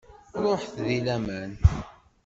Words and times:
Ruḥet 0.43 0.75
di 0.85 0.99
laman. 1.05 1.51